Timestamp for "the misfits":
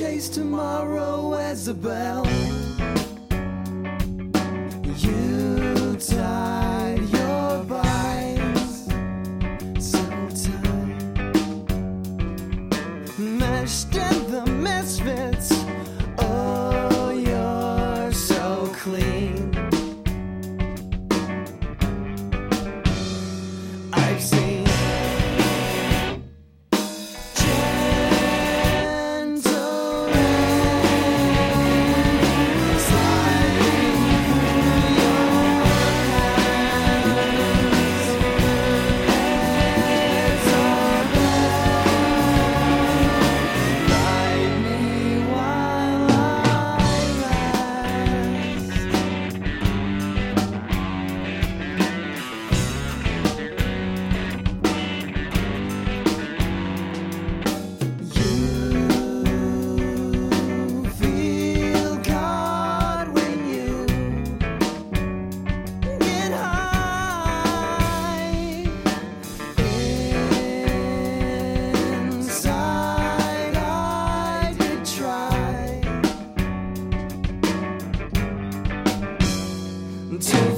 14.30-15.61